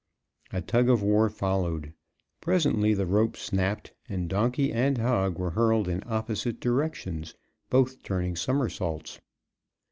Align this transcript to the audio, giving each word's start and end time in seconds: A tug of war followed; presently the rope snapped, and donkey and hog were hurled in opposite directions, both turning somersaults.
A 0.51 0.63
tug 0.63 0.89
of 0.89 1.03
war 1.03 1.29
followed; 1.29 1.93
presently 2.41 2.95
the 2.95 3.05
rope 3.05 3.37
snapped, 3.37 3.93
and 4.09 4.27
donkey 4.27 4.73
and 4.73 4.97
hog 4.97 5.37
were 5.37 5.51
hurled 5.51 5.87
in 5.87 6.01
opposite 6.07 6.59
directions, 6.59 7.35
both 7.69 8.01
turning 8.01 8.35
somersaults. 8.35 9.21